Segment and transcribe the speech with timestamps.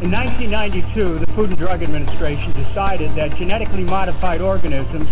[0.00, 5.04] In 1992, the Food and Drug Administration decided that genetically modified organisms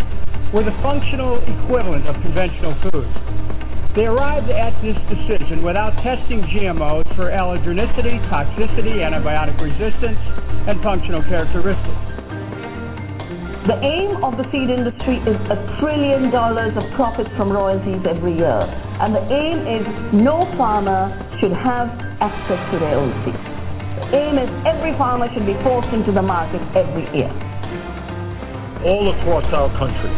[0.48, 3.12] were the functional equivalent of conventional foods.
[3.92, 10.16] They arrived at this decision without testing GMOs for allergenicity, toxicity, antibiotic resistance,
[10.64, 12.02] and functional characteristics.
[13.68, 18.40] The aim of the feed industry is a trillion dollars of profits from royalties every
[18.40, 18.64] year.
[19.04, 19.84] And the aim is
[20.16, 21.12] no farmer
[21.44, 21.92] should have
[22.24, 23.57] access to their own seed.
[23.98, 27.34] The aim is every farmer should be forced into the market every year.
[28.86, 30.14] All across our country,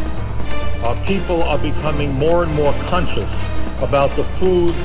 [0.85, 3.31] our people are becoming more and more conscious
[3.81, 4.77] about the foods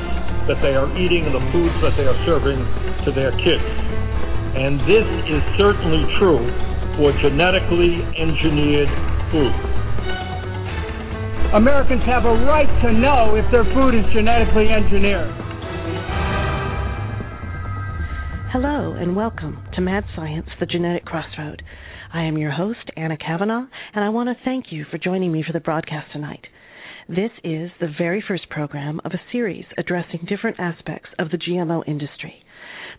[0.48, 2.56] that they are eating and the foods that they are serving
[3.05, 3.69] to their kids.
[4.56, 6.41] And this is certainly true
[6.97, 8.88] for genetically engineered
[9.28, 9.53] food.
[11.53, 15.45] Americans have a right to know if their food is genetically engineered.
[18.52, 21.62] Hello, and welcome to Mad Science, the Genetic Crossroad.
[22.14, 25.42] I am your host, Anna Kavanaugh, and I want to thank you for joining me
[25.44, 26.47] for the broadcast tonight.
[27.08, 31.83] This is the very first program of a series addressing different aspects of the GMO
[31.88, 32.34] industry.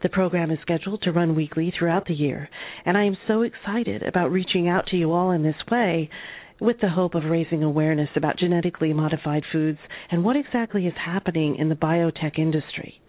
[0.04, 2.50] The program is scheduled to run weekly throughout the year,
[2.86, 6.10] and I am so excited about reaching out to you all in this way
[6.60, 9.80] with the hope of raising awareness about genetically modified foods
[10.12, 13.00] and what exactly is happening in the biotech industry.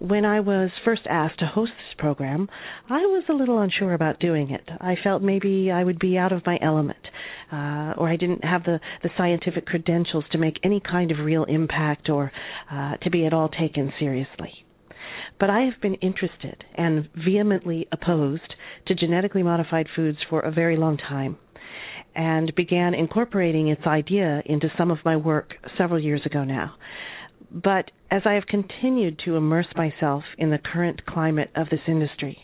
[0.00, 2.48] When I was first asked to host this program,
[2.88, 4.66] I was a little unsure about doing it.
[4.80, 7.06] I felt maybe I would be out of my element,
[7.52, 11.44] uh, or I didn't have the, the scientific credentials to make any kind of real
[11.44, 12.32] impact or
[12.72, 14.64] uh, to be at all taken seriously.
[15.38, 18.54] But I have been interested and vehemently opposed
[18.86, 21.36] to genetically modified foods for a very long time
[22.16, 26.72] and began incorporating its idea into some of my work several years ago now.
[27.52, 32.38] But as I have continued to immerse myself in the current climate of this industry,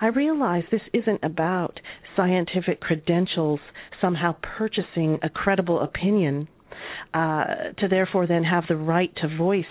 [0.00, 1.78] I realize this isn't about
[2.16, 3.60] scientific credentials
[4.00, 6.48] somehow purchasing a credible opinion
[7.14, 7.44] uh,
[7.78, 9.64] to therefore then have the right to voice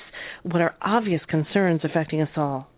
[0.43, 2.69] what are obvious concerns affecting us all.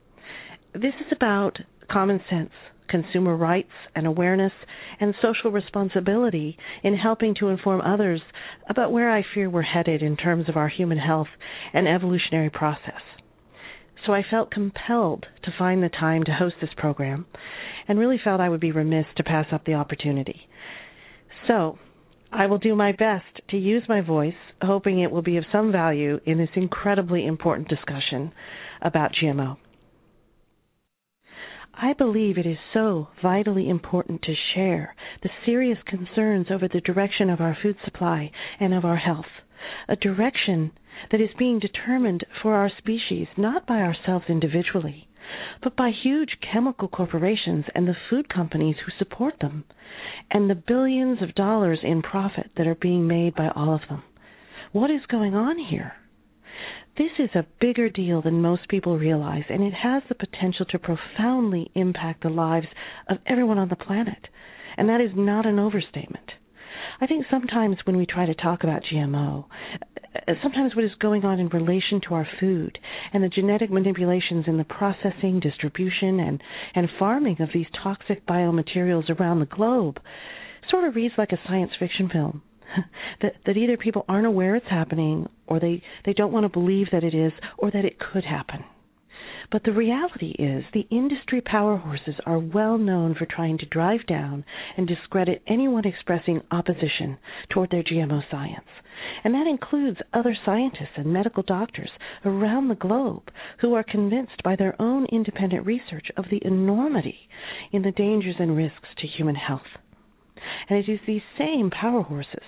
[0.73, 1.57] This is about
[1.91, 2.49] common sense,
[2.89, 4.51] consumer rights and awareness,
[4.99, 8.21] and social responsibility in helping to inform others
[8.69, 11.27] about where I fear we're headed in terms of our human health
[11.73, 13.01] and evolutionary process.
[14.05, 17.25] So I felt compelled to find the time to host this program
[17.87, 20.41] and really felt I would be remiss to pass up the opportunity.
[21.47, 21.77] So,
[22.31, 25.71] I will do my best to use my voice, hoping it will be of some
[25.71, 28.31] value in this incredibly important discussion
[28.81, 29.57] about GMO.
[31.83, 37.29] I believe it is so vitally important to share the serious concerns over the direction
[37.29, 39.25] of our food supply and of our health,
[39.89, 40.71] a direction
[41.11, 45.09] that is being determined for our species not by ourselves individually,
[45.61, 49.65] but by huge chemical corporations and the food companies who support them,
[50.31, 54.03] and the billions of dollars in profit that are being made by all of them.
[54.71, 55.95] What is going on here?
[56.95, 60.77] This is a bigger deal than most people realize, and it has the potential to
[60.77, 62.67] profoundly impact the lives
[63.09, 64.27] of everyone on the planet.
[64.77, 66.31] And that is not an overstatement.
[67.01, 69.45] I think sometimes when we try to talk about GMO,
[70.15, 72.77] uh, sometimes what is going on in relation to our food
[73.11, 76.41] and the genetic manipulations in the processing, distribution, and,
[76.75, 79.99] and farming of these toxic biomaterials around the globe
[80.69, 82.43] sort of reads like a science fiction film.
[83.21, 86.87] that that either people aren't aware it's happening or they they don't want to believe
[86.91, 88.63] that it is or that it could happen.
[89.51, 94.05] But the reality is the industry power horses are well known for trying to drive
[94.07, 94.45] down
[94.77, 97.19] and discredit anyone expressing opposition
[97.49, 98.65] toward their GMO science.
[99.23, 101.91] And that includes other scientists and medical doctors
[102.25, 107.29] around the globe who are convinced by their own independent research of the enormity
[107.71, 109.77] in the dangers and risks to human health.
[110.69, 112.43] And it is these same power horses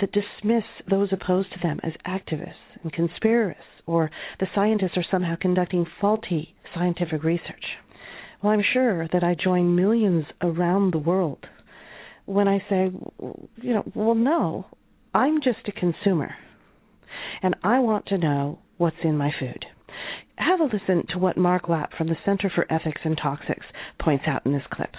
[0.00, 2.52] that dismiss those opposed to them as activists
[2.82, 7.64] and conspirators, or the scientists are somehow conducting faulty scientific research.
[8.42, 11.46] Well, I'm sure that I join millions around the world
[12.26, 12.90] when I say,
[13.20, 14.66] you know, well, no,
[15.14, 16.34] I'm just a consumer.
[17.42, 19.64] and I want to know what's in my food.
[20.36, 23.66] Have a listen to what Mark Lapp from the Center for Ethics and Toxics
[24.00, 24.90] points out in this clip.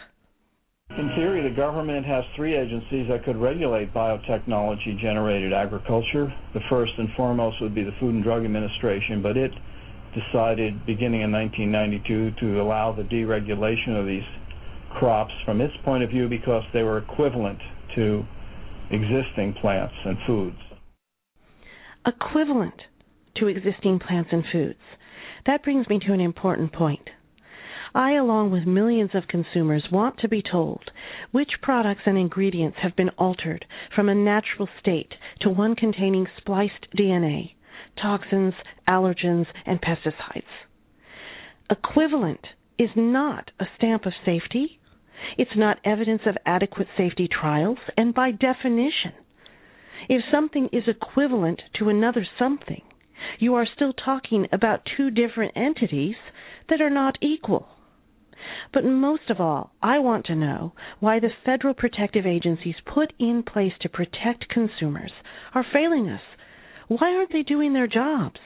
[0.98, 6.34] In theory, the government has three agencies that could regulate biotechnology generated agriculture.
[6.54, 9.52] The first and foremost would be the Food and Drug Administration, but it
[10.14, 14.24] decided beginning in 1992 to allow the deregulation of these
[14.98, 17.60] crops from its point of view because they were equivalent
[17.96, 18.26] to
[18.90, 20.58] existing plants and foods.
[22.08, 22.74] Equivalent
[23.36, 24.80] to existing plants and foods.
[25.46, 27.08] That brings me to an important point.
[27.96, 30.92] I, along with millions of consumers, want to be told
[31.32, 33.66] which products and ingredients have been altered
[33.96, 37.54] from a natural state to one containing spliced DNA,
[38.02, 38.54] toxins,
[38.88, 40.44] allergens, and pesticides.
[41.70, 42.46] Equivalent
[42.78, 44.80] is not a stamp of safety.
[45.38, 49.14] It's not evidence of adequate safety trials, and by definition,
[50.08, 52.82] if something is equivalent to another something,
[53.40, 56.16] you are still talking about two different entities
[56.70, 57.68] that are not equal.
[58.74, 63.44] But most of all, I want to know why the federal protective agencies put in
[63.44, 65.12] place to protect consumers
[65.54, 66.22] are failing us.
[66.88, 68.40] Why aren't they doing their jobs?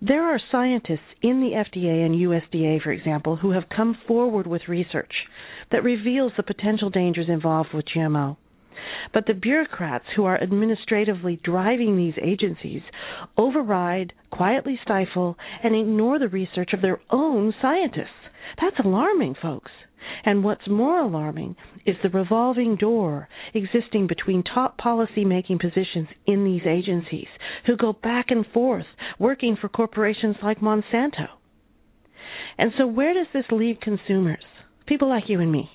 [0.00, 4.68] There are scientists in the FDA and USDA, for example, who have come forward with
[4.68, 5.12] research
[5.70, 8.36] that reveals the potential dangers involved with GMO.
[9.12, 12.82] But the bureaucrats who are administratively driving these agencies
[13.36, 18.27] override, quietly stifle, and ignore the research of their own scientists.
[18.60, 19.70] That's alarming, folks.
[20.24, 26.44] And what's more alarming is the revolving door existing between top policy making positions in
[26.44, 27.28] these agencies
[27.66, 28.86] who go back and forth
[29.18, 31.28] working for corporations like Monsanto.
[32.56, 34.44] And so, where does this leave consumers?
[34.86, 35.70] People like you and me.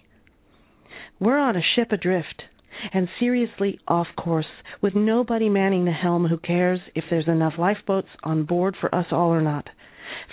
[1.20, 2.44] We're on a ship adrift
[2.92, 4.48] and seriously off course
[4.82, 9.06] with nobody manning the helm who cares if there's enough lifeboats on board for us
[9.12, 9.68] all or not.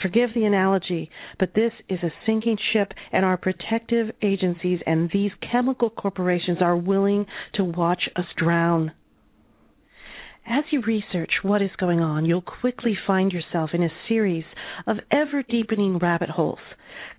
[0.02, 5.32] Forgive the analogy, but this is a sinking ship, and our protective agencies and these
[5.50, 8.92] chemical corporations are willing to watch us drown.
[10.46, 14.44] As you research what is going on, you'll quickly find yourself in a series
[14.86, 16.58] of ever deepening rabbit holes,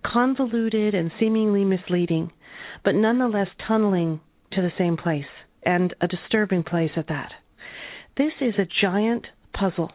[0.03, 2.31] convoluted and seemingly misleading,
[2.83, 4.19] but nonetheless tunneling
[4.53, 5.29] to the same place,
[5.63, 7.31] and a disturbing place at that.
[8.17, 9.91] This is a giant puzzle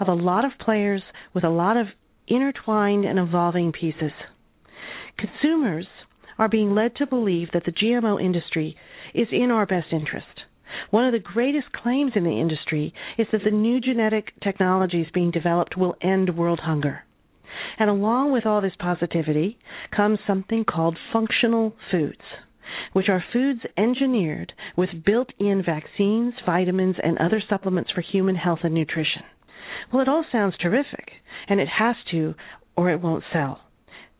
[0.00, 1.02] of a lot of players
[1.34, 1.86] with a lot of
[2.28, 4.12] intertwined and evolving pieces.
[5.18, 5.86] Consumers
[6.38, 8.76] are being led to believe that the GMO industry
[9.14, 10.26] is in our best interest.
[10.90, 15.30] One of the greatest claims in the industry is that the new genetic technologies being
[15.30, 17.04] developed will end world hunger.
[17.78, 19.58] And along with all this positivity
[19.94, 22.20] comes something called functional foods,
[22.92, 28.60] which are foods engineered with built in vaccines, vitamins, and other supplements for human health
[28.62, 29.22] and nutrition.
[29.92, 31.12] Well, it all sounds terrific,
[31.48, 32.34] and it has to,
[32.76, 33.60] or it won't sell,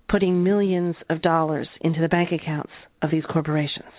[0.08, 2.72] putting millions of dollars into the bank accounts
[3.02, 3.92] of these corporations.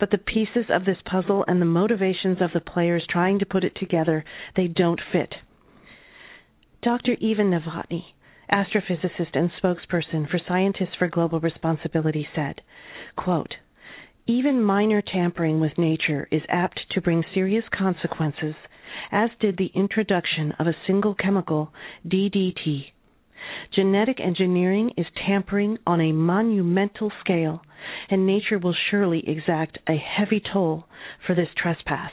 [0.00, 3.64] But the pieces of this puzzle and the motivations of the players trying to put
[3.64, 4.24] it together,
[4.56, 5.34] they don't fit.
[6.82, 7.16] Dr.
[7.22, 8.04] Ivan Novotny,
[8.50, 12.60] astrophysicist and spokesperson for Scientists for Global Responsibility, said,
[13.16, 13.54] quote,
[14.26, 18.54] even minor tampering with nature is apt to bring serious consequences
[19.10, 21.72] as did the introduction of a single chemical,
[22.06, 22.92] DDT.
[23.74, 27.62] Genetic engineering is tampering on a monumental scale,
[28.08, 30.86] and nature will surely exact a heavy toll
[31.26, 32.12] for this trespass.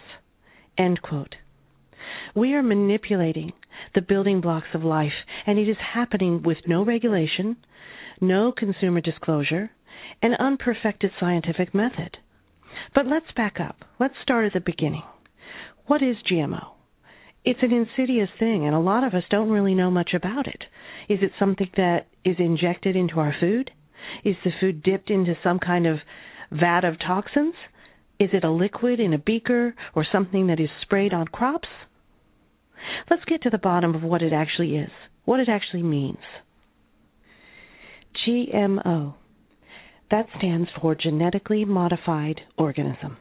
[2.36, 3.54] We are manipulating
[3.94, 7.58] the building blocks of life, and it is happening with no regulation,
[8.20, 9.72] no consumer disclosure,
[10.22, 12.18] and unperfected scientific method.
[12.94, 13.86] But let's back up.
[14.00, 15.04] Let's start at the beginning.
[15.88, 16.71] What is GMO?
[17.44, 20.64] It's an insidious thing, and a lot of us don't really know much about it.
[21.10, 23.72] Is it something that is injected into our food?
[24.24, 25.98] Is the food dipped into some kind of
[26.52, 27.56] vat of toxins?
[28.20, 31.68] Is it a liquid in a beaker or something that is sprayed on crops?
[33.10, 34.92] Let's get to the bottom of what it actually is,
[35.26, 36.20] what it actually means.
[38.28, 39.16] GMO.
[40.12, 43.18] That stands for genetically modified organism.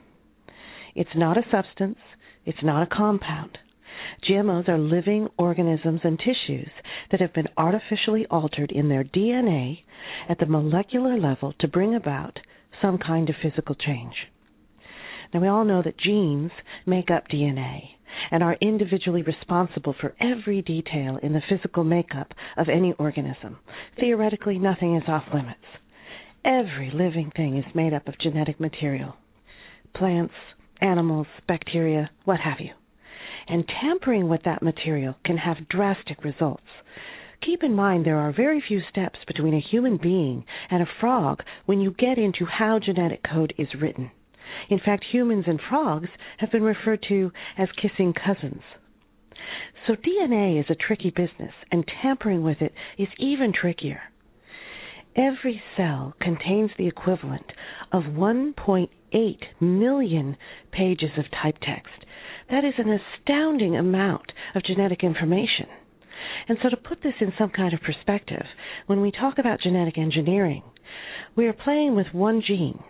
[0.95, 1.99] It's not a substance,
[2.45, 3.57] it's not a compound.
[4.29, 6.71] GMOs are living organisms and tissues
[7.11, 9.79] that have been artificially altered in their DNA
[10.29, 12.39] at the molecular level to bring about
[12.83, 14.15] some kind of physical change.
[15.33, 16.51] Now, we all know that genes
[16.87, 17.81] make up DNA
[18.31, 23.59] and are individually responsible for every detail in the physical makeup of any organism.
[23.99, 25.59] Theoretically, nothing is off limits.
[26.45, 29.17] Every living thing is made up of genetic material
[29.95, 30.35] plants,
[30.81, 32.80] animals, bacteria, what have you.
[33.51, 36.63] And tampering with that material can have drastic results.
[37.45, 41.43] Keep in mind there are very few steps between a human being and a frog
[41.67, 44.11] when you get into how genetic code is written.
[44.69, 48.63] In fact, humans and frogs have been referred to as kissing cousins.
[49.87, 54.03] So DNA is a tricky business, and tampering with it is even trickier.
[55.17, 57.53] Every cell contains the equivalent
[57.91, 58.89] of 1.8
[59.61, 60.37] million
[60.73, 61.93] pages of type text.
[62.51, 65.67] That is an astounding amount of genetic information.
[66.49, 68.45] And so, to put this in some kind of perspective,
[68.87, 70.63] when we talk about genetic engineering,
[71.37, 72.83] we are playing with one gene,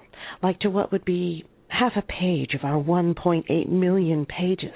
[0.43, 4.75] like to what would be half a page of our 1.8 million pages.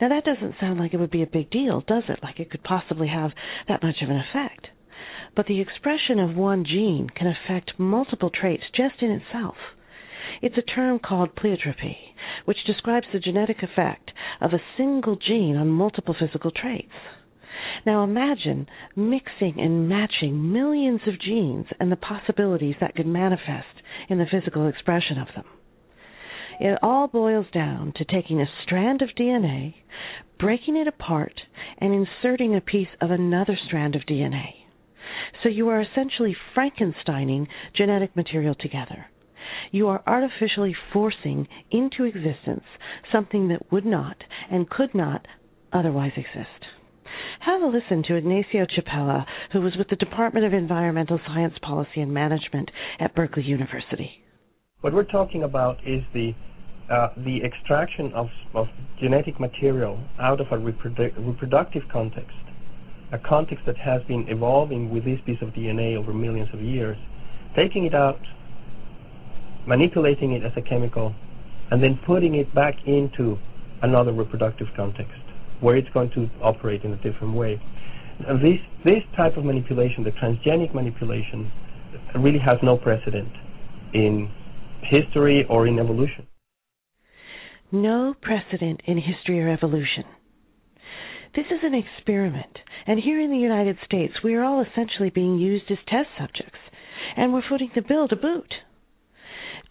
[0.00, 2.18] Now, that doesn't sound like it would be a big deal, does it?
[2.22, 3.30] Like it could possibly have
[3.68, 4.68] that much of an effect.
[5.36, 9.56] But the expression of one gene can affect multiple traits just in itself.
[10.42, 11.96] It's a term called pleiotropy,
[12.44, 16.92] which describes the genetic effect of a single gene on multiple physical traits.
[17.86, 18.66] Now imagine
[18.96, 24.68] mixing and matching millions of genes and the possibilities that could manifest in the physical
[24.68, 25.44] expression of them.
[26.60, 29.74] It all boils down to taking a strand of DNA,
[30.38, 31.40] breaking it apart,
[31.78, 34.50] and inserting a piece of another strand of DNA.
[35.42, 39.06] So you are essentially Frankensteining genetic material together.
[39.70, 42.64] You are artificially forcing into existence
[43.12, 44.16] something that would not
[44.50, 45.26] and could not
[45.72, 46.64] otherwise exist.
[47.40, 52.00] Have a listen to Ignacio Chapela, who was with the Department of Environmental Science Policy
[52.00, 54.10] and Management at Berkeley University.
[54.80, 56.32] What we're talking about is the
[56.90, 58.66] uh, the extraction of, of
[59.00, 62.36] genetic material out of a reprodu- reproductive context,
[63.12, 66.98] a context that has been evolving with this piece of DNA over millions of years,
[67.56, 68.20] taking it out,
[69.66, 71.14] manipulating it as a chemical,
[71.70, 73.38] and then putting it back into
[73.82, 75.14] another reproductive context
[75.60, 77.60] where it's going to operate in a different way.
[78.28, 81.50] And this this type of manipulation, the transgenic manipulation,
[82.14, 83.32] really has no precedent
[83.92, 84.30] in
[84.82, 86.26] history or in evolution.
[87.72, 90.04] No precedent in history or evolution.
[91.34, 95.38] This is an experiment, and here in the United States, we are all essentially being
[95.38, 96.60] used as test subjects,
[97.16, 98.54] and we're footing the bill to boot.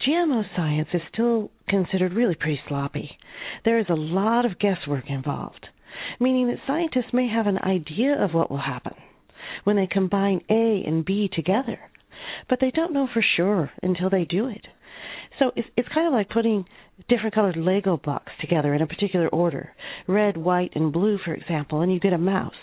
[0.08, 3.18] GMO science is still considered really pretty sloppy.
[3.64, 5.68] There is a lot of guesswork involved,
[6.20, 8.94] meaning that scientists may have an idea of what will happen
[9.64, 11.80] when they combine A and B together,
[12.50, 14.66] but they don't know for sure until they do it.
[15.40, 16.66] So it's, it's kind of like putting
[17.08, 19.74] different colored Lego blocks together in a particular order
[20.08, 22.54] red, white, and blue, for example, and you get a mouse.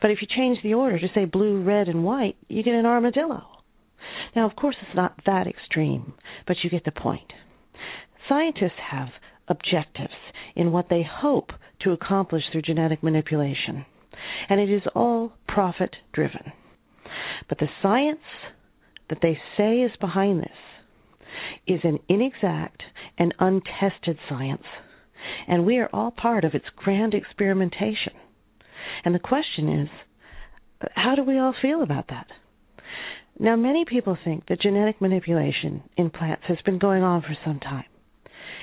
[0.00, 2.86] But if you change the order to say blue, red, and white, you get an
[2.86, 3.57] armadillo.
[4.34, 6.14] Now, of course, it's not that extreme,
[6.46, 7.32] but you get the point.
[8.28, 9.08] Scientists have
[9.48, 10.14] objectives
[10.54, 11.50] in what they hope
[11.80, 13.86] to accomplish through genetic manipulation,
[14.48, 16.52] and it is all profit driven.
[17.48, 18.20] But the science
[19.08, 20.50] that they say is behind this
[21.66, 22.82] is an inexact
[23.16, 24.64] and untested science,
[25.46, 28.12] and we are all part of its grand experimentation.
[29.04, 29.88] And the question is,
[30.94, 32.26] how do we all feel about that?
[33.40, 37.60] Now, many people think that genetic manipulation in plants has been going on for some
[37.60, 37.84] time,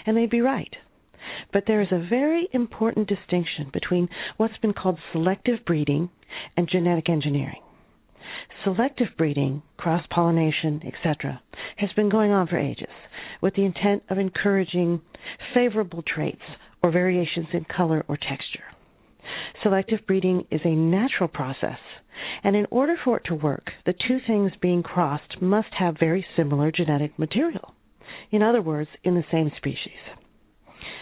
[0.05, 0.73] and they'd be right.
[1.53, 6.09] But there is a very important distinction between what's been called selective breeding
[6.57, 7.61] and genetic engineering.
[8.63, 11.41] Selective breeding, cross pollination, etc.,
[11.77, 12.87] has been going on for ages
[13.41, 15.01] with the intent of encouraging
[15.53, 16.41] favorable traits
[16.83, 18.63] or variations in color or texture.
[19.63, 21.79] Selective breeding is a natural process,
[22.43, 26.25] and in order for it to work, the two things being crossed must have very
[26.35, 27.73] similar genetic material.
[28.31, 29.99] In other words, in the same species.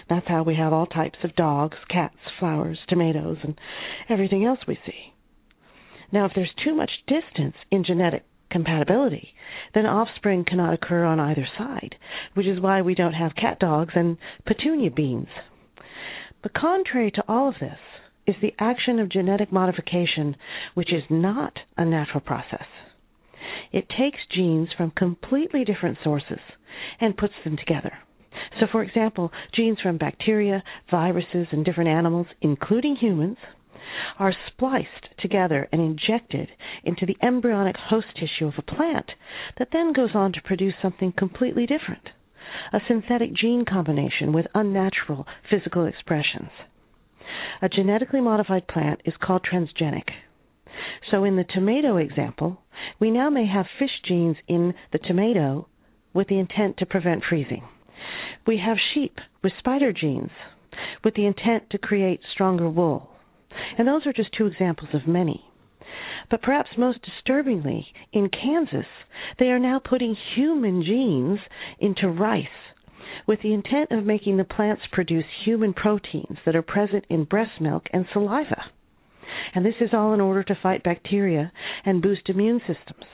[0.09, 3.57] That's how we have all types of dogs, cats, flowers, tomatoes, and
[4.09, 5.13] everything else we see.
[6.11, 9.33] Now, if there's too much distance in genetic compatibility,
[9.73, 11.95] then offspring cannot occur on either side,
[12.35, 15.29] which is why we don't have cat dogs and petunia beans.
[16.43, 17.79] But contrary to all of this
[18.25, 20.35] is the action of genetic modification,
[20.73, 22.65] which is not a natural process.
[23.71, 26.39] It takes genes from completely different sources
[27.01, 27.93] and puts them together.
[28.59, 33.37] So, for example, genes from bacteria, viruses, and different animals, including humans,
[34.19, 36.49] are spliced together and injected
[36.83, 39.11] into the embryonic host tissue of a plant
[39.57, 42.09] that then goes on to produce something completely different
[42.71, 46.49] a synthetic gene combination with unnatural physical expressions.
[47.61, 50.09] A genetically modified plant is called transgenic.
[51.11, 52.61] So, in the tomato example,
[52.99, 55.67] we now may have fish genes in the tomato
[56.13, 57.63] with the intent to prevent freezing.
[58.45, 60.31] We have sheep with spider genes
[61.03, 63.09] with the intent to create stronger wool.
[63.77, 65.45] And those are just two examples of many.
[66.29, 68.87] But perhaps most disturbingly, in Kansas,
[69.39, 71.39] they are now putting human genes
[71.79, 72.47] into rice
[73.27, 77.61] with the intent of making the plants produce human proteins that are present in breast
[77.61, 78.63] milk and saliva.
[79.55, 81.51] And this is all in order to fight bacteria
[81.85, 83.05] and boost immune systems.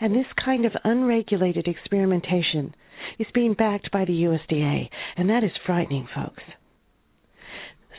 [0.00, 2.74] And this kind of unregulated experimentation
[3.18, 6.42] is being backed by the USDA, and that is frightening, folks.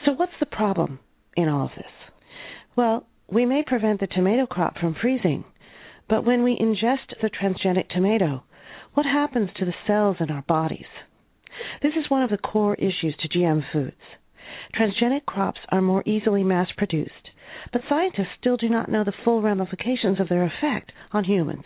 [0.04, 0.98] So, what's the problem
[1.36, 1.86] in all of this?
[2.76, 5.44] Well, we may prevent the tomato crop from freezing,
[6.08, 8.42] but when we ingest the transgenic tomato,
[8.94, 10.86] what happens to the cells in our bodies?
[11.82, 13.96] This is one of the core issues to GM foods.
[14.74, 17.30] Transgenic crops are more easily mass produced,
[17.72, 21.64] but scientists still do not know the full ramifications of their effect on humans.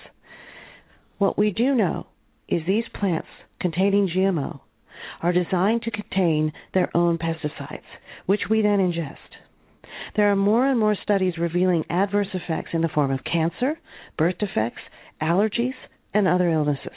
[1.18, 2.08] What we do know
[2.48, 3.28] is these plants
[3.60, 4.60] containing GMO
[5.22, 7.86] are designed to contain their own pesticides,
[8.26, 9.16] which we then ingest.
[10.14, 13.78] There are more and more studies revealing adverse effects in the form of cancer,
[14.16, 14.82] birth defects,
[15.20, 15.74] allergies,
[16.12, 16.96] and other illnesses.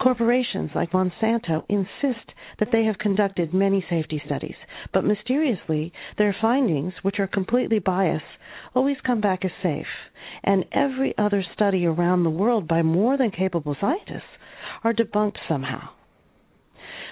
[0.00, 4.56] Corporations like Monsanto insist that they have conducted many safety studies,
[4.92, 8.24] but mysteriously, their findings, which are completely biased,
[8.74, 9.86] always come back as safe.
[10.42, 14.38] And every other study around the world by more than capable scientists
[14.82, 15.90] are debunked somehow.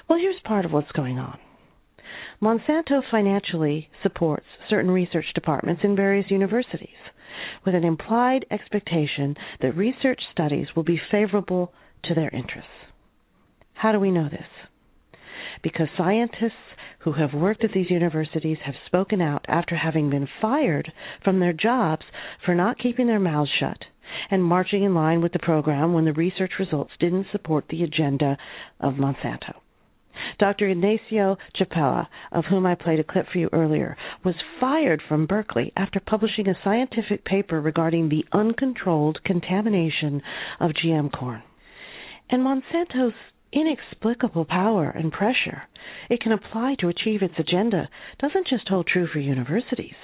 [0.08, 1.38] Well, here's part of what's going on.
[2.42, 6.88] Monsanto financially supports certain research departments in various universities
[7.64, 11.72] with an implied expectation that research studies will be favorable
[12.04, 12.70] to their interests.
[13.74, 14.46] How do we know this?
[15.62, 16.52] Because scientists
[17.00, 20.92] who have worked at these universities have spoken out after having been fired
[21.24, 22.04] from their jobs
[22.44, 23.78] for not keeping their mouths shut
[24.30, 28.36] and marching in line with the program when the research results didn't support the agenda
[28.80, 29.54] of Monsanto.
[30.38, 30.68] Dr.
[30.68, 35.72] Ignacio Chapela, of whom I played a clip for you earlier, was fired from Berkeley
[35.76, 40.22] after publishing a scientific paper regarding the uncontrolled contamination
[40.58, 41.42] of GM corn.
[42.30, 43.14] And Monsanto's
[43.52, 45.64] inexplicable power and pressure
[46.08, 47.88] it can apply to achieve its agenda
[48.20, 49.94] doesn't just hold true for universities,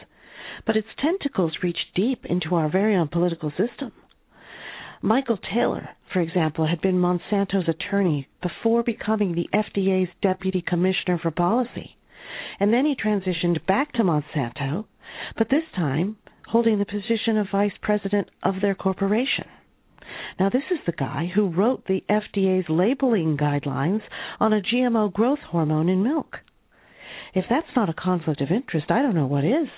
[0.66, 3.92] but its tentacles reach deep into our very own political system.
[5.02, 11.30] Michael Taylor, for example, had been Monsanto's attorney before becoming the FDA's deputy commissioner for
[11.30, 11.96] policy.
[12.58, 14.86] And then he transitioned back to Monsanto,
[15.36, 16.16] but this time
[16.48, 19.44] holding the position of vice president of their corporation.
[20.38, 24.03] Now, this is the guy who wrote the FDA's labeling guidelines
[24.40, 26.38] on a GMO growth hormone in milk.
[27.35, 29.69] If that's not a conflict of interest, I don't know what is.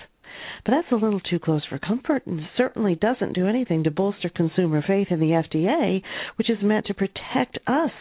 [0.65, 4.29] But that's a little too close for comfort and certainly doesn't do anything to bolster
[4.29, 6.03] consumer faith in the FDA,
[6.37, 7.93] which is meant to protect us,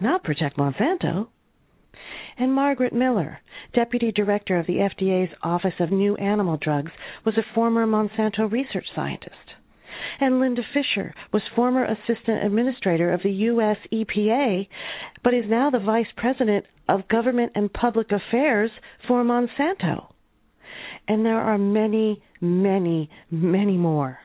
[0.00, 1.28] not protect Monsanto.
[2.36, 3.40] And Margaret Miller,
[3.72, 6.92] Deputy Director of the FDA's Office of New Animal Drugs,
[7.24, 9.54] was a former Monsanto research scientist.
[10.20, 13.76] And Linda Fisher was former Assistant Administrator of the U.S.
[13.92, 14.68] EPA,
[15.22, 18.70] but is now the Vice President of Government and Public Affairs
[19.08, 20.12] for Monsanto.
[21.08, 24.18] And there are many, many, many more.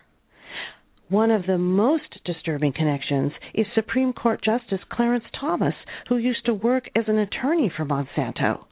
[1.09, 5.73] One of the most disturbing connections is Supreme Court Justice Clarence Thomas,
[6.07, 8.65] who used to work as an attorney for Monsanto.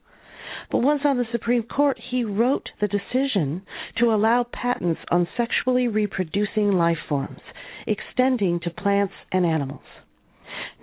[0.72, 3.64] But once on the Supreme Court, he wrote the decision
[4.00, 7.40] to allow patents on sexually reproducing life forms,
[7.86, 9.82] extending to plants and animals.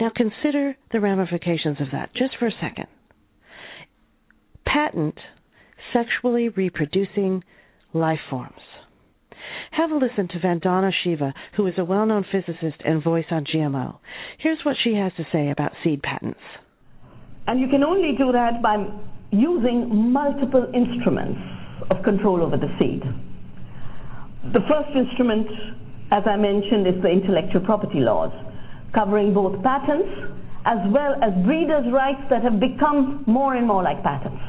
[0.01, 2.87] Now consider the ramifications of that just for a second.
[4.67, 5.19] Patent
[5.93, 7.45] sexually reproducing
[7.93, 8.61] life forms.
[9.73, 13.45] Have a listen to Vandana Shiva, who is a well known physicist and voice on
[13.45, 13.99] GMO.
[14.39, 16.41] Here's what she has to say about seed patents.
[17.47, 18.77] And you can only do that by
[19.31, 21.41] using multiple instruments
[21.91, 23.03] of control over the seed.
[24.53, 25.49] The first instrument,
[26.13, 28.33] as I mentioned, is the intellectual property laws,
[28.95, 30.09] covering both patents
[30.65, 34.41] as well as breeders' rights that have become more and more like patents.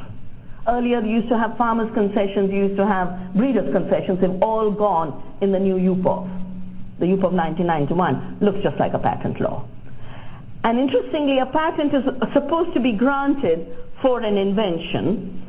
[0.67, 4.19] Earlier, you used to have farmers' concessions, you used to have breeders' concessions.
[4.21, 6.99] They've all gone in the new UPOV.
[6.99, 9.67] The UPOV 1991 looks just like a patent law.
[10.63, 13.67] And interestingly, a patent is supposed to be granted
[14.05, 15.41] for an invention.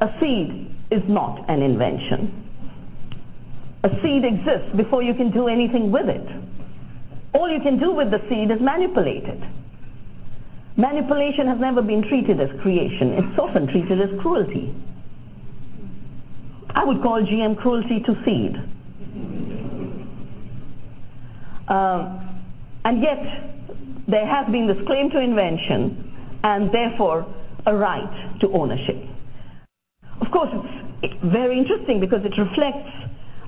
[0.00, 2.30] A seed is not an invention.
[3.82, 6.26] A seed exists before you can do anything with it.
[7.34, 9.42] All you can do with the seed is manipulate it.
[10.76, 14.72] Manipulation has never been treated as creation, it's often treated as cruelty.
[16.70, 18.54] I would call GM cruelty to seed.
[21.66, 22.22] Uh,
[22.84, 23.18] and yet,
[24.06, 27.26] there has been this claim to invention and therefore
[27.68, 28.96] a right to ownership.
[30.24, 30.48] Of course,
[31.02, 32.88] it's very interesting because it reflects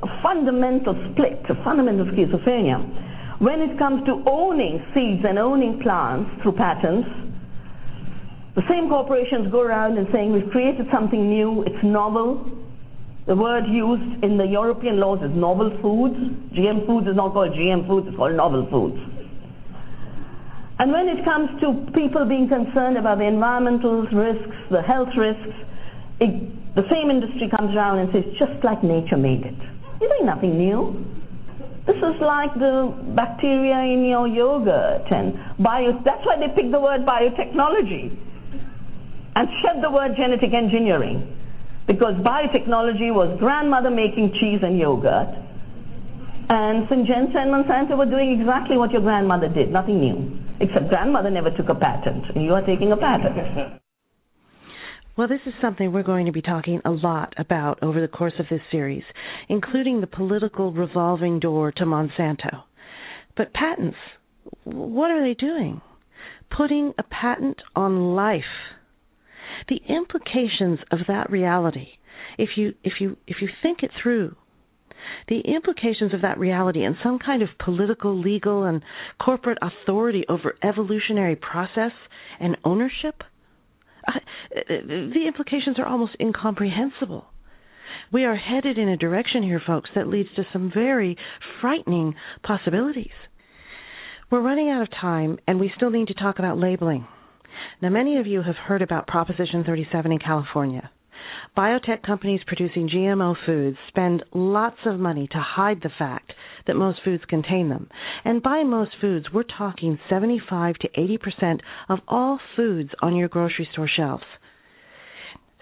[0.03, 3.41] a fundamental split, a fundamental schizophrenia.
[3.41, 7.09] When it comes to owning seeds and owning plants through patents,
[8.55, 12.45] the same corporations go around and saying we've created something new, it's novel.
[13.27, 16.19] The word used in the European laws is novel foods.
[16.53, 19.20] GM foods is not called GM foods, it's called novel foods.
[20.81, 25.53] And when it comes to people being concerned about the environmental risks, the health risks,
[26.25, 26.33] it,
[26.75, 29.61] the same industry comes around and says, just like nature made it.
[30.01, 31.05] You're doing nothing new.
[31.85, 36.01] This is like the bacteria in your yogurt and bio.
[36.01, 38.17] That's why they picked the word biotechnology
[39.37, 41.29] and shed the word genetic engineering
[41.87, 45.29] because biotechnology was grandmother making cheese and yogurt
[46.49, 50.40] and Syngenta and Monsanto were doing exactly what your grandmother did, nothing new.
[50.61, 53.81] Except grandmother never took a patent, you are taking a patent.
[55.17, 58.33] Well, this is something we're going to be talking a lot about over the course
[58.39, 59.03] of this series,
[59.51, 62.63] including the political revolving door to Monsanto.
[63.37, 63.99] But patents,
[64.65, 65.83] what are they doing?
[66.57, 68.43] Putting a patent on life.
[69.69, 71.89] The implications of that reality,
[72.39, 74.37] if you if you if you think it through,
[75.29, 78.83] the implications of that reality and some kind of political, legal, and
[79.25, 81.93] corporate authority over evolutionary process
[82.39, 83.23] and ownership
[84.07, 84.13] uh,
[84.69, 87.27] the implications are almost incomprehensible.
[88.13, 91.17] We are headed in a direction here, folks, that leads to some very
[91.61, 93.13] frightening possibilities.
[94.31, 97.07] We're running out of time, and we still need to talk about labeling.
[97.83, 100.91] Now, many of you have heard about Proposition 37 in California.
[101.57, 106.33] Biotech companies producing GMO foods spend lots of money to hide the fact
[106.67, 107.89] that most foods contain them.
[108.25, 113.69] And by most foods, we're talking 75 to 80% of all foods on your grocery
[113.73, 114.25] store shelves.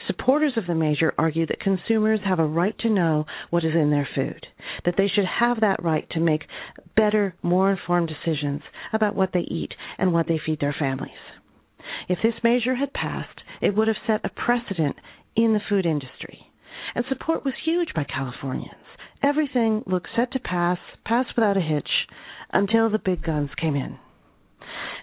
[0.06, 3.90] Supporters of the measure argue that consumers have a right to know what is in
[3.90, 4.46] their food,
[4.84, 6.46] that they should have that right to make
[6.96, 11.10] better, more informed decisions about what they eat and what they feed their families.
[12.08, 14.96] If this measure had passed, it would have set a precedent
[15.38, 16.50] in the food industry.
[16.96, 18.74] And support was huge by Californians.
[19.22, 21.88] Everything looked set to pass, pass without a hitch,
[22.52, 23.98] until the big guns came in.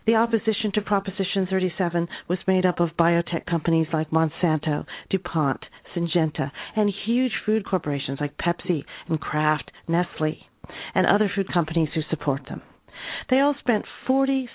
[0.06, 5.64] The opposition to Proposition 37 was made up of biotech companies like Monsanto, DuPont,
[5.96, 10.38] Syngenta, and huge food corporations like Pepsi and Kraft, Nestle,
[10.94, 12.62] and other food companies who support them.
[13.30, 14.48] They all spent $46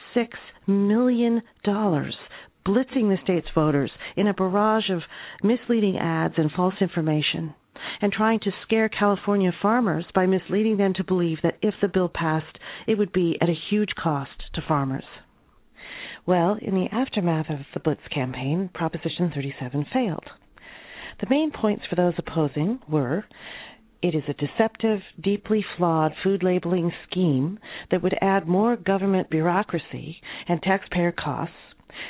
[0.66, 1.42] million
[2.66, 5.02] blitzing the state's voters in a barrage of
[5.42, 7.54] misleading ads and false information,
[8.00, 12.08] and trying to scare California farmers by misleading them to believe that if the bill
[12.08, 15.04] passed, it would be at a huge cost to farmers.
[16.26, 20.26] Well, in the aftermath of the Blitz campaign, Proposition 37 failed.
[21.20, 23.24] The main points for those opposing were
[24.02, 27.58] it is a deceptive, deeply flawed food labeling scheme
[27.90, 31.54] that would add more government bureaucracy and taxpayer costs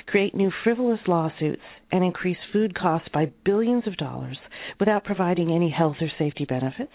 [0.06, 1.62] create new frivolous lawsuits,
[1.92, 4.38] and increase food costs by billions of dollars
[4.78, 6.92] without providing any health or safety benefits.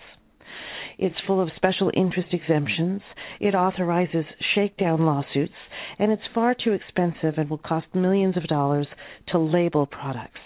[0.98, 3.02] It's full of special interest exemptions.
[3.40, 5.54] It authorizes shakedown lawsuits,
[6.00, 8.88] and it's far too expensive and will cost millions of dollars
[9.30, 10.40] to label products.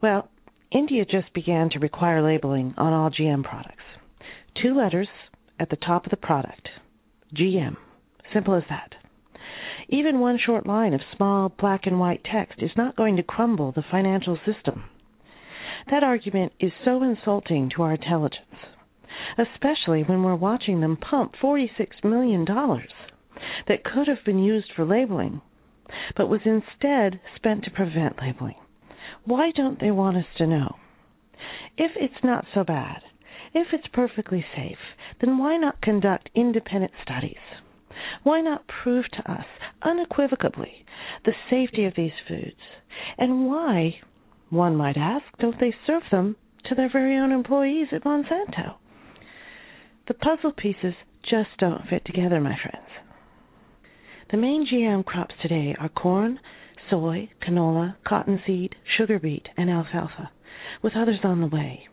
[0.00, 0.28] Well,
[0.72, 3.82] India just began to require labeling on all GM products.
[4.62, 5.08] Two letters
[5.58, 6.68] at the top of the product
[7.34, 7.76] GM.
[8.32, 8.94] Simple as that.
[9.88, 13.72] Even one short line of small black and white text is not going to crumble
[13.72, 14.84] the financial system.
[15.90, 18.40] That argument is so insulting to our intelligence,
[19.38, 22.44] especially when we're watching them pump $46 million
[23.68, 25.40] that could have been used for labeling,
[26.16, 28.56] but was instead spent to prevent labeling.
[29.24, 30.76] Why don't they want us to know?
[31.78, 33.02] If it's not so bad,
[33.54, 34.78] if it's perfectly safe,
[35.20, 37.36] then why not conduct independent studies?
[38.22, 39.46] Why not prove to us
[39.82, 40.84] unequivocally
[41.24, 42.56] the safety of these foods?
[43.18, 43.96] And why,
[44.50, 46.36] one might ask, don't they serve them
[46.68, 48.76] to their very own employees at Monsanto?
[50.08, 50.94] The puzzle pieces
[51.28, 52.88] just don't fit together, my friends.
[54.30, 56.40] The main GM crops today are corn,
[56.90, 60.30] soy, canola, cottonseed, sugar beet, and alfalfa,
[60.82, 61.88] with others on the way.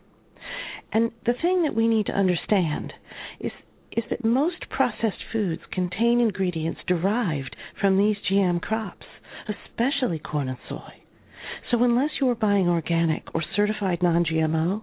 [0.92, 2.92] And the thing that we need to understand
[3.40, 3.52] is
[3.96, 9.06] is that most processed foods contain ingredients derived from these GM crops,
[9.48, 11.02] especially corn and soy.
[11.70, 14.82] So unless you are buying organic or certified non GMO,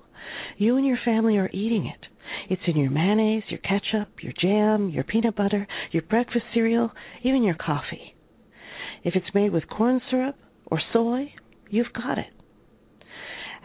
[0.58, 2.08] you and your family are eating it.
[2.50, 6.92] It's in your mayonnaise, your ketchup, your jam, your peanut butter, your breakfast cereal,
[7.24, 8.16] even your coffee.
[9.04, 11.34] If it's made with corn syrup or soy,
[11.70, 12.28] you've got it.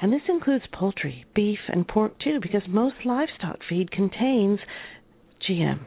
[0.00, 4.58] And this includes poultry, beef, and pork too, because most livestock feed contains
[5.48, 5.80] GM.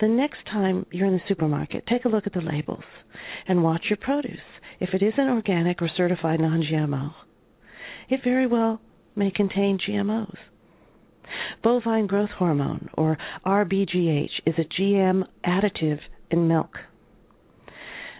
[0.00, 2.84] The next time you're in the supermarket, take a look at the labels
[3.46, 4.40] and watch your produce.
[4.80, 7.12] If it isn't organic or certified non GMO,
[8.08, 8.80] it very well
[9.14, 10.36] may contain GMOs.
[11.62, 16.78] Bovine growth hormone, or RBGH, is a GM additive in milk.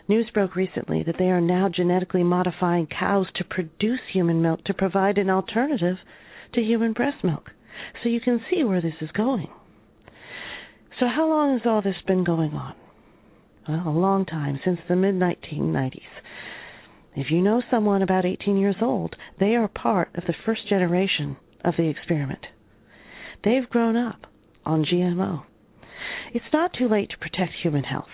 [0.09, 4.75] News broke recently that they are now genetically modifying cows to produce human milk to
[4.75, 5.97] provide an alternative
[6.55, 7.51] to human breast milk.
[8.03, 9.49] So you can see where this is going.
[11.01, 12.75] So, how long has all this been going on?
[13.69, 16.01] Well, a long time, since the mid 1990s.
[17.15, 21.37] If you know someone about 18 years old, they are part of the first generation
[21.65, 22.47] of the experiment.
[23.45, 24.27] They've grown up
[24.65, 25.45] on GMO.
[26.33, 28.07] It's not too late to protect human health.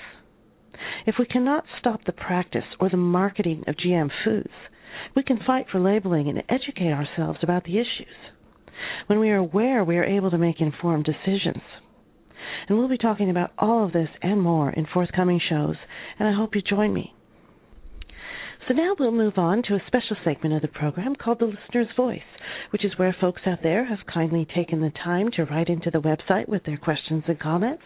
[1.06, 4.52] If we cannot stop the practice or the marketing of GM foods,
[5.14, 8.14] we can fight for labeling and educate ourselves about the issues.
[9.06, 11.62] When we are aware, we are able to make informed decisions.
[12.68, 15.76] And we'll be talking about all of this and more in forthcoming shows,
[16.18, 17.14] and I hope you join me.
[18.68, 21.88] So now we'll move on to a special segment of the program called The Listener's
[21.96, 22.20] Voice,
[22.68, 26.02] which is where folks out there have kindly taken the time to write into the
[26.02, 27.82] website with their questions and comments.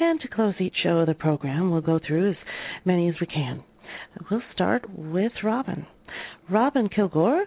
[0.00, 2.36] And to close each show of the program, we'll go through as
[2.84, 3.62] many as we can.
[4.28, 5.86] We'll start with Robin.
[6.50, 7.44] Robin Kilgore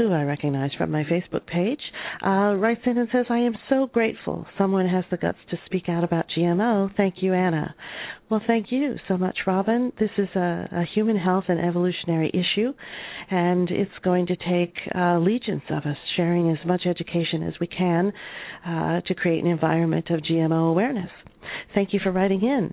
[0.00, 1.80] who I recognize from my Facebook page,
[2.24, 5.90] uh, writes in and says, I am so grateful someone has the guts to speak
[5.90, 6.90] out about GMO.
[6.96, 7.74] Thank you, Anna.
[8.30, 9.92] Well, thank you so much, Robin.
[10.00, 12.72] This is a, a human health and evolutionary issue,
[13.30, 17.66] and it's going to take uh, legions of us sharing as much education as we
[17.66, 18.10] can
[18.66, 21.10] uh, to create an environment of GMO awareness.
[21.74, 22.72] Thank you for writing in.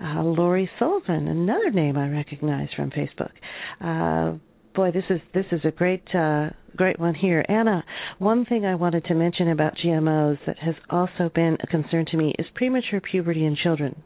[0.00, 3.32] Uh, Lori Sullivan, another name I recognize from Facebook.
[3.80, 4.38] Uh,
[4.74, 7.84] boy, this is this is a great uh, great one here, Anna.
[8.18, 12.16] One thing I wanted to mention about GMOs that has also been a concern to
[12.16, 14.02] me is premature puberty in children.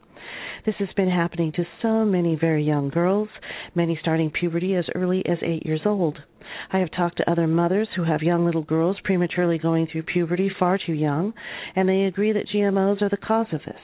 [0.65, 3.29] This has been happening to so many very young girls,
[3.75, 6.19] many starting puberty as early as eight years old.
[6.73, 10.51] I have talked to other mothers who have young little girls prematurely going through puberty
[10.59, 11.35] far too young,
[11.77, 13.81] and they agree that GMOs are the cause of this.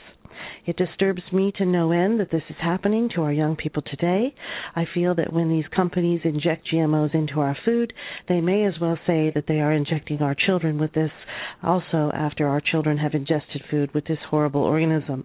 [0.67, 4.35] It disturbs me to no end that this is happening to our young people today.
[4.77, 7.93] I feel that when these companies inject GMOs into our food,
[8.29, 11.11] they may as well say that they are injecting our children with this
[11.63, 15.25] also after our children have ingested food with this horrible organism.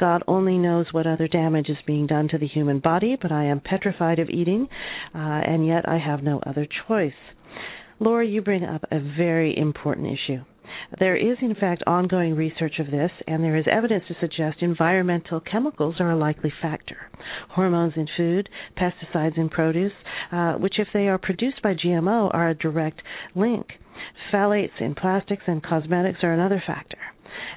[0.00, 3.44] God only knows what other damage is being done to the human body, but I
[3.44, 4.68] am petrified of eating,
[5.14, 7.12] uh, and yet I have no other choice.
[8.00, 10.42] Laura, you bring up a very important issue.
[10.98, 15.40] There is, in fact, ongoing research of this, and there is evidence to suggest environmental
[15.40, 16.96] chemicals are a likely factor.
[17.50, 19.92] Hormones in food, pesticides in produce,
[20.30, 23.02] uh, which, if they are produced by GMO, are a direct
[23.34, 23.66] link.
[24.32, 26.98] Phthalates in plastics and cosmetics are another factor.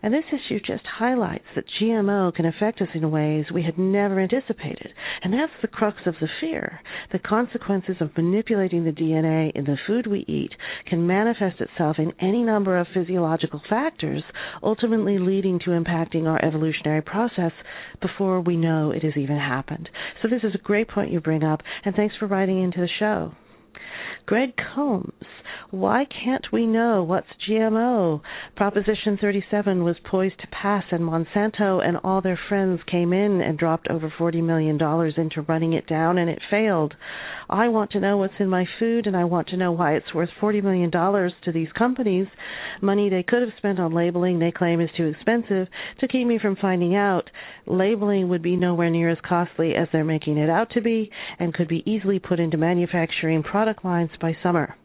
[0.06, 4.20] And this issue just highlights that GMO can affect us in ways we had never
[4.20, 4.94] anticipated.
[5.24, 6.80] And that's the crux of the fear.
[7.12, 10.52] The consequences of manipulating the DNA in the food we eat
[10.88, 14.22] can manifest itself in any number of physiological factors,
[14.62, 17.54] ultimately leading to impacting our evolutionary process
[18.00, 19.90] before we know it has even happened.
[20.22, 22.90] So this is a great point you bring up, and thanks for writing into the
[23.00, 23.32] show.
[24.26, 25.26] Greg Combs
[25.72, 28.22] why can't we know what's GMO?
[28.56, 33.58] Proposition 37 was poised to pass, and Monsanto and all their friends came in and
[33.58, 34.76] dropped over $40 million
[35.18, 36.94] into running it down, and it failed.
[37.50, 40.14] I want to know what's in my food, and I want to know why it's
[40.14, 42.28] worth $40 million to these companies.
[42.82, 45.68] Money they could have spent on labeling they claim is too expensive
[46.00, 47.30] to keep me from finding out.
[47.68, 51.54] Labeling would be nowhere near as costly as they're making it out to be, and
[51.54, 54.76] could be easily put into manufacturing product lines by summer.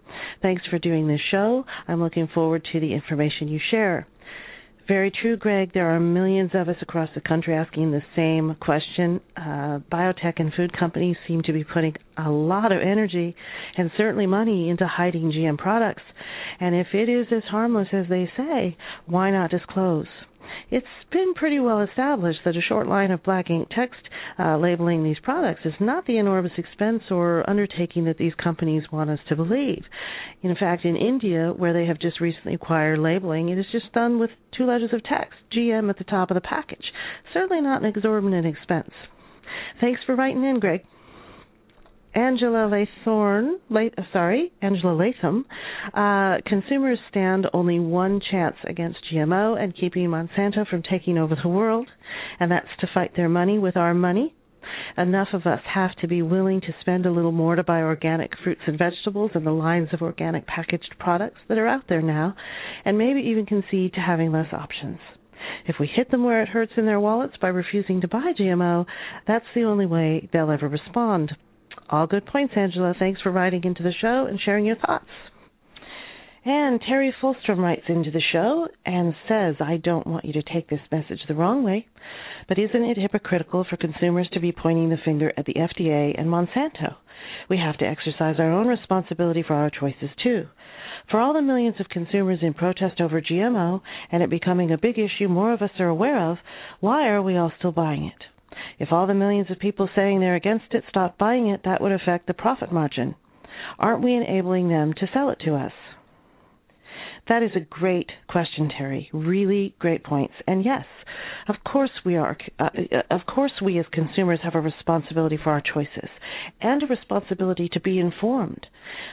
[0.43, 1.65] Thanks for doing this show.
[1.89, 4.07] I'm looking forward to the information you share.
[4.91, 5.71] Very true, Greg.
[5.73, 9.21] There are millions of us across the country asking the same question.
[9.37, 13.37] Uh, biotech and food companies seem to be putting a lot of energy
[13.77, 16.03] and certainly money into hiding GM products.
[16.59, 20.09] And if it is as harmless as they say, why not disclose?
[20.71, 24.01] It's been pretty well established that a short line of black ink text
[24.39, 29.11] uh, labeling these products is not the enormous expense or undertaking that these companies want
[29.11, 29.85] us to believe.
[30.43, 34.19] In fact, in India, where they have just recently acquired labeling, it is just done
[34.19, 36.85] with two letters of text, GM at the top of the package.
[37.33, 38.91] Certainly not an exorbitant expense.
[39.81, 40.83] Thanks for writing in, Greg.
[42.15, 45.45] Angela Laythorn, Lay, uh, sorry, Angela Latham,
[45.95, 51.49] uh, consumers stand only one chance against GMO and keeping Monsanto from taking over the
[51.49, 51.89] world,
[52.41, 54.35] and that's to fight their money with our money.
[54.97, 58.33] Enough of us have to be willing to spend a little more to buy organic
[58.43, 62.35] fruits and vegetables and the lines of organic packaged products that are out there now,
[62.85, 64.99] and maybe even concede to having less options.
[65.67, 68.85] If we hit them where it hurts in their wallets by refusing to buy GMO,
[69.27, 71.37] that's the only way they'll ever respond.
[71.91, 72.95] All good points, Angela.
[72.97, 75.09] Thanks for writing into the show and sharing your thoughts.
[76.45, 80.71] And Terry Fulstrom writes into the show and says, I don't want you to take
[80.71, 81.87] this message the wrong way,
[82.49, 86.29] but isn't it hypocritical for consumers to be pointing the finger at the FDA and
[86.29, 86.95] Monsanto?
[87.51, 90.47] We have to exercise our own responsibility for our choices too.
[91.11, 94.97] For all the millions of consumers in protest over GMO and it becoming a big
[94.99, 96.39] issue more of us are aware of,
[96.79, 98.25] why are we all still buying it?
[98.79, 101.93] If all the millions of people saying they're against it stopped buying it, that would
[101.93, 103.15] affect the profit margin.
[103.79, 105.73] Aren't we enabling them to sell it to us?
[107.29, 109.09] That is a great question, Terry.
[109.13, 110.35] Really great points.
[110.47, 110.85] And yes,
[111.49, 112.37] of course we are.
[112.59, 112.71] Uh,
[113.11, 116.09] of course, we as consumers have a responsibility for our choices
[116.61, 118.67] and a responsibility to be informed.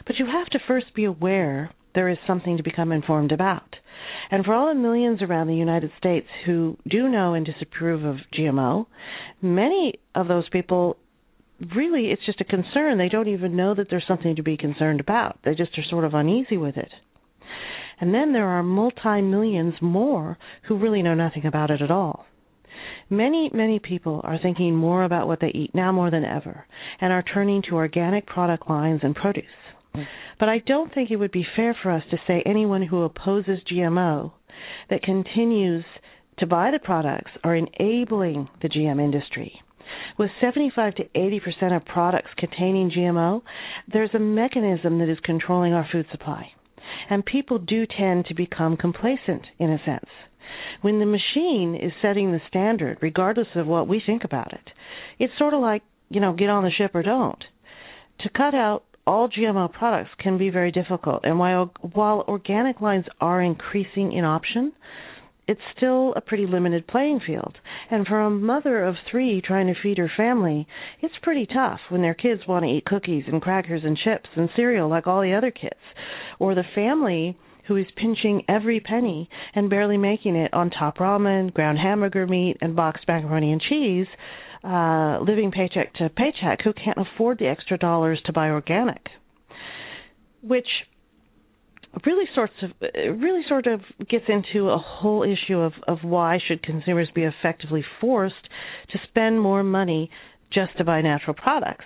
[0.06, 3.76] But you have to first be aware there is something to become informed about.
[4.30, 8.18] And for all the millions around the United States who do know and disapprove of
[8.38, 8.88] GMO,
[9.42, 10.98] many of those people
[11.76, 12.98] really it's just a concern.
[12.98, 15.40] They don't even know that there's something to be concerned about.
[15.44, 16.92] They just are sort of uneasy with it.
[18.00, 22.26] And then there are multi millions more who really know nothing about it at all.
[23.10, 26.66] Many, many people are thinking more about what they eat now more than ever
[27.00, 29.46] and are turning to organic product lines and produce.
[30.40, 33.60] But I don't think it would be fair for us to say anyone who opposes
[33.72, 34.32] GMO
[34.90, 35.86] that continues
[36.40, 39.62] to buy the products are enabling the GM industry.
[40.18, 43.42] With 75 to 80% of products containing GMO,
[43.92, 46.52] there's a mechanism that is controlling our food supply.
[47.10, 50.10] And people do tend to become complacent in a sense.
[50.82, 54.72] When the machine is setting the standard, regardless of what we think about it,
[55.20, 57.44] it's sort of like, you know, get on the ship or don't.
[58.22, 61.22] To cut out all GMO products can be very difficult.
[61.24, 64.74] And while, while organic lines are increasing in option,
[65.48, 67.56] it's still a pretty limited playing field.
[67.90, 70.68] And for a mother of three trying to feed her family,
[71.02, 74.50] it's pretty tough when their kids want to eat cookies and crackers and chips and
[74.58, 75.80] cereal like all the other kids.
[76.38, 77.38] Or the family
[77.70, 82.58] who is pinching every penny and barely making it on top ramen, ground hamburger meat,
[82.60, 84.08] and boxed macaroni and cheese,
[84.64, 89.02] uh, living paycheck to paycheck, who can't afford the extra dollars to buy organic.
[90.42, 90.68] Which
[92.06, 92.72] really sorts of
[93.20, 97.84] really sort of gets into a whole issue of of why should consumers be effectively
[98.00, 98.36] forced
[98.92, 100.10] to spend more money
[100.52, 101.86] just to buy natural products.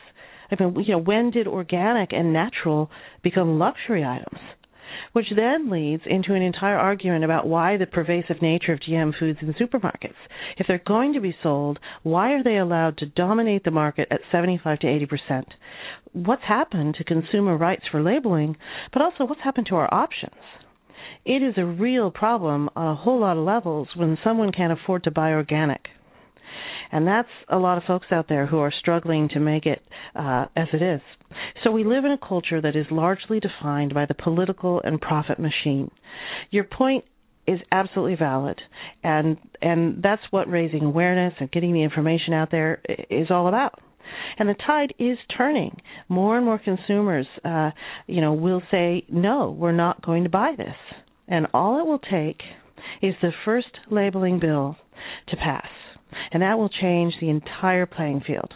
[0.52, 2.92] I mean, you know, when did organic and natural
[3.24, 4.40] become luxury items?
[5.14, 9.40] Which then leads into an entire argument about why the pervasive nature of GM foods
[9.42, 10.16] in supermarkets.
[10.58, 14.22] If they're going to be sold, why are they allowed to dominate the market at
[14.32, 15.48] 75 to 80 percent?
[16.14, 18.58] What's happened to consumer rights for labeling,
[18.94, 20.36] but also what's happened to our options?
[21.26, 25.04] It is a real problem on a whole lot of levels when someone can't afford
[25.04, 25.88] to buy organic.
[26.92, 29.82] And that's a lot of folks out there who are struggling to make it
[30.16, 31.02] uh, as it is.
[31.64, 35.40] So we live in a culture that is largely defined by the political and profit
[35.40, 35.90] machine.
[36.50, 37.06] Your point
[37.48, 38.60] is absolutely valid.
[39.04, 43.80] And and that's what raising awareness and getting the information out there is all about.
[44.38, 45.78] And the tide is turning.
[46.10, 47.72] More and more consumers uh
[48.08, 50.76] you know will say no we're not going to buy this.
[51.28, 52.42] And all it will take
[53.02, 54.76] is the first labeling bill
[55.30, 55.68] to pass
[56.32, 58.52] and that will change the entire playing field.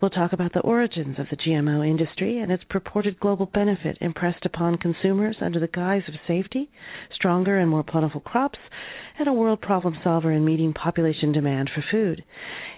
[0.00, 4.46] We'll talk about the origins of the GMO industry and its purported global benefit impressed
[4.46, 6.70] upon consumers under the guise of safety,
[7.12, 8.58] stronger and more plentiful crops,
[9.18, 12.22] and a world problem solver in meeting population demand for food.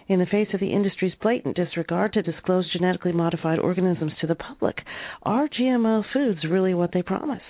[0.09, 4.37] In the face of the industry's blatant disregard to disclose genetically modified organisms to the
[4.37, 4.79] public,
[5.23, 7.43] are GMO foods really what they promise?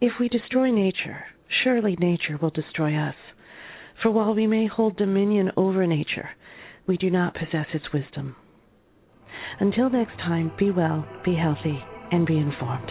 [0.00, 1.24] If we destroy nature,
[1.62, 3.14] surely nature will destroy us.
[4.02, 6.30] For while we may hold dominion over nature,
[6.86, 8.34] we do not possess its wisdom.
[9.60, 11.78] Until next time, be well, be healthy,
[12.10, 12.90] and be informed.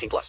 [0.00, 0.28] 18 plus.